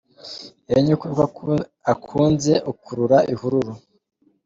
[0.69, 1.53] Iyo nyokobukwe
[1.93, 3.73] akunze ukurura ihururu.